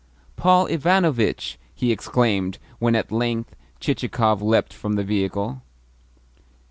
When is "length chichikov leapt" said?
3.11-4.73